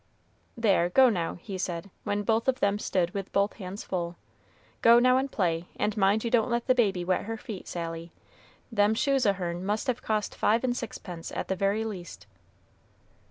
[0.57, 4.15] "There, go now," he said, when both of them stood with both hands full;
[4.81, 8.11] "go now and play; and mind you don't let the baby wet her feet, Sally;
[8.71, 12.25] them shoes o' hern must have cost five and sixpence at the very least."